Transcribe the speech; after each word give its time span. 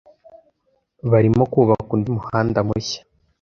Barrimo 1.11 1.43
kubaka 1.53 1.89
undi 1.95 2.09
muhanda 2.15 2.59
mushya 2.67 3.01